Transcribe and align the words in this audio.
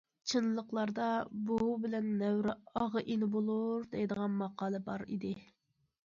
چىنلىقلاردا« 0.29 1.07
بوۋا 1.49 1.73
بىلەن 1.83 2.07
نەۋرە 2.21 2.55
ئاغا- 2.81 3.03
ئىنى 3.15 3.29
بولۇر» 3.35 3.85
دەيدىغان 3.91 4.33
ماقال 4.39 4.79
بار 4.89 5.05
ئىدى. 5.09 5.35